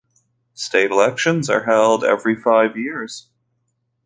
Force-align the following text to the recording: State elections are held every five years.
State 0.55 0.89
elections 0.89 1.47
are 1.47 1.65
held 1.65 2.03
every 2.03 2.33
five 2.35 2.75
years. 2.75 3.29